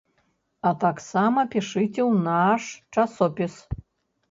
А 0.69 0.71
таксама 0.83 1.43
пішыце 1.53 2.01
ў 2.09 2.13
наш 2.29 2.63
часопіс. 2.97 3.53